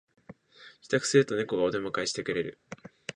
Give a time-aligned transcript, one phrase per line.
[0.81, 2.59] 帰宅するとネコがお出迎えしてくれる